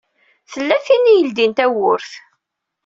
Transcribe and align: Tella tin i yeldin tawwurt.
Tella 0.51 0.77
tin 0.85 1.05
i 1.11 1.13
yeldin 1.15 1.51
tawwurt. 1.57 2.11